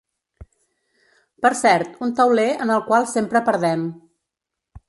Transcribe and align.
Per 1.45 1.51
cert, 1.59 1.93
un 2.07 2.15
tauler 2.21 2.49
en 2.65 2.75
el 2.79 2.83
qual 2.91 3.09
sempre 3.15 3.47
perdem. 3.51 3.89